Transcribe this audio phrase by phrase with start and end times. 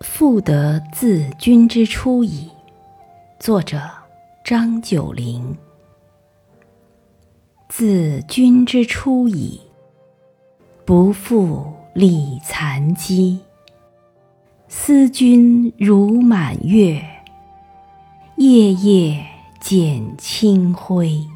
[0.00, 2.48] 复得自君之初矣。
[3.40, 3.80] 作者：
[4.44, 5.56] 张九龄。
[7.68, 9.60] 自君之初矣，
[10.84, 13.40] 不复理残机。
[14.68, 17.02] 思君如满月，
[18.36, 19.26] 夜夜
[19.60, 21.26] 减清辉。